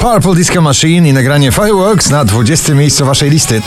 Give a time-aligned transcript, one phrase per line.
[0.00, 3.62] Purple Disco Machine i nagranie Fireworks na 20 miejscu waszej listy.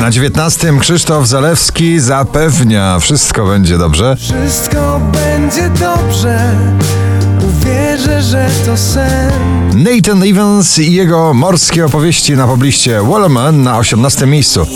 [0.00, 4.16] Na 19 Krzysztof Zalewski zapewnia, wszystko będzie dobrze.
[4.16, 6.54] Wszystko będzie dobrze.
[7.48, 9.32] Uwierzę, że to sen.
[9.74, 14.66] Nathan Evans i jego morskie opowieści na pobliście Wallerman na 18 miejscu.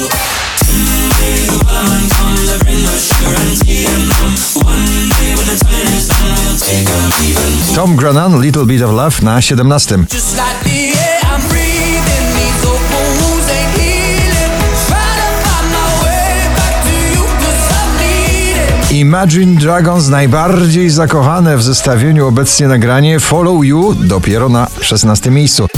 [7.75, 10.07] Tom Grennan, Little Bit of Love na 17.
[10.11, 14.53] Just like the air I'm breathing, these open wounds ain't healing.
[14.89, 18.57] Trying to find my way back to you 'cause I need
[18.91, 18.93] it.
[18.93, 25.69] Imagine Dragons najbardziej zakochane w zestawieniu obecnie nagranie Follow You dopiero na 16 miejscu.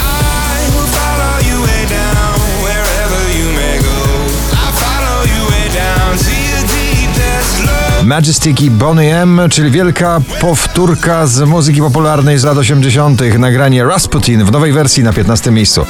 [8.04, 13.22] Majestic i Bonnie M, czyli wielka powtórka z muzyki popularnej z lat 80.
[13.38, 15.86] Nagranie Rasputin w nowej wersji na 15 miejscu.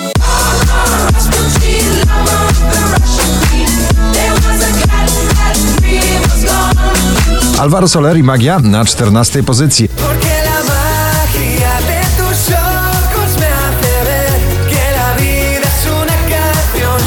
[7.58, 9.88] Alvaro Soler i Magia na 14 pozycji.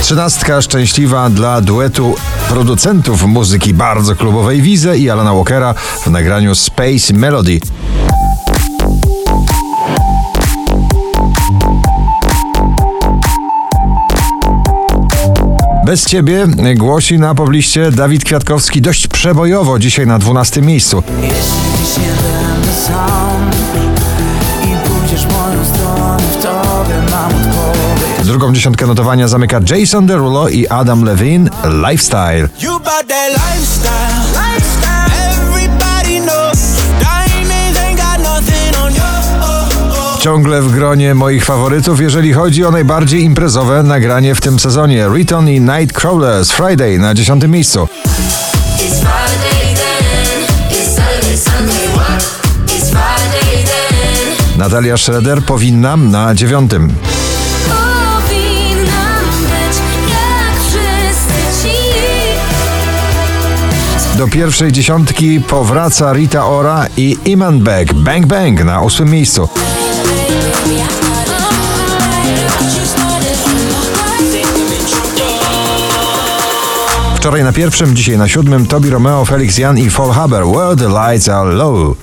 [0.05, 2.15] Trzynastka szczęśliwa dla duetu
[2.49, 7.59] producentów muzyki bardzo klubowej Wize i Alana Walkera w nagraniu Space Melody.
[15.85, 21.03] Bez ciebie głosi na pobliście Dawid Kwiatkowski dość przebojowo dzisiaj na 12 miejscu.
[28.45, 31.49] Drugą dziesiątkę notowania zamyka Jason Derulo i Adam Levine
[31.89, 32.49] Lifestyle.
[40.19, 45.07] Ciągle w gronie moich faworytów, jeżeli chodzi o najbardziej imprezowe nagranie w tym sezonie.
[45.13, 47.87] Riton i Nightcrawlers Friday na 10 miejscu.
[54.57, 56.71] Natalia Schroeder powinna na 9.
[64.17, 69.49] Do pierwszej dziesiątki powraca Rita Ora i Iman Beck Bang Bang na 8 miejscu.
[77.25, 80.87] Wczoraj na pierwszym, dzisiaj na siódmym Tobi Romeo, Felix Jan i Fall Haber Where the
[80.87, 81.97] Lights Are Low.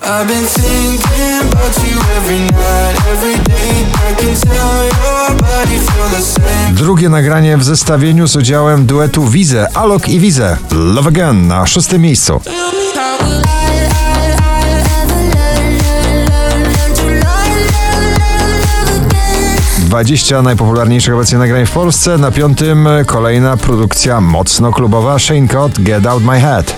[6.73, 10.57] Drugie nagranie w zestawieniu z udziałem duetu Wize, Alok i Wize.
[10.71, 12.41] Love Again na szóstym miejscu.
[20.03, 22.19] 20 najpopularniejszych obecnie nagrań w Polsce.
[22.19, 26.77] Na piątym kolejna produkcja mocno klubowa Shane Cott Get Out My Head.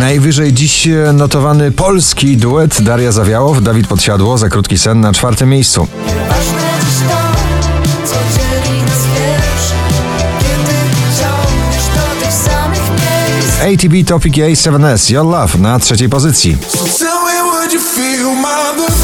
[0.00, 5.86] Najwyżej dziś notowany polski duet Daria Zawiałow, Dawid Podsiadło za krótki sen na czwartym miejscu.
[13.62, 16.56] ATB Topic A 7S Your Love na trzeciej pozycji.
[17.60, 18.94] So tell me, would you feel my love?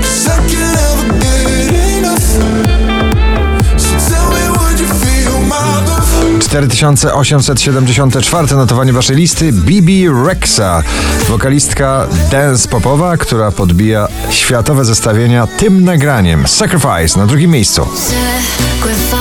[0.00, 1.48] 'Cause I can never get
[1.98, 2.28] enough.
[3.76, 6.08] So tell me, would you feel my love?
[6.48, 10.82] 4874 notowanie waszej listy Bibi Rexa,
[11.28, 17.88] wokalistka dance popowa, która podbija światowe zestawienia tym nagraniem Sacrifice na drugim miejscu.
[17.94, 19.18] Sacrifice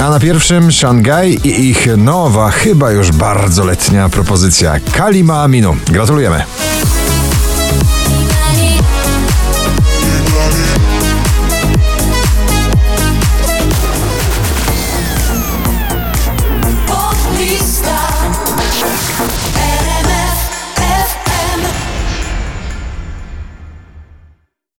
[0.00, 5.76] A na pierwszym Shanghai i ich nowa, chyba już bardzo letnia propozycja Kalima Aminu.
[5.86, 6.44] Gratulujemy.